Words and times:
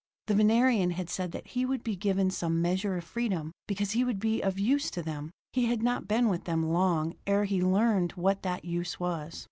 The 0.25 0.33
Venerian 0.33 0.89
had 0.93 1.11
said 1.11 1.31
that 1.31 1.49
he 1.49 1.63
would 1.63 1.83
be 1.83 1.95
given 1.95 2.31
some 2.31 2.59
measure 2.59 2.97
of 2.97 3.03
freedom, 3.03 3.51
because 3.67 3.91
he 3.91 4.03
would 4.03 4.19
be 4.19 4.41
of 4.41 4.57
use 4.57 4.89
to 4.89 5.03
them; 5.03 5.29
he 5.53 5.67
had 5.67 5.83
not 5.83 6.07
been 6.07 6.27
with 6.27 6.45
them 6.45 6.65
long 6.71 7.13
ere 7.27 7.43
he 7.43 7.61
learned 7.61 8.13
what 8.13 8.41
that 8.41 8.65
use 8.65 8.99
was. 8.99 9.39